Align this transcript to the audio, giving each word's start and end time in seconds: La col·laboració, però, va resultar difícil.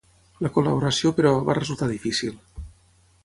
La 0.45 0.49
col·laboració, 0.55 1.11
però, 1.19 1.33
va 1.49 1.57
resultar 1.59 1.91
difícil. 1.91 2.39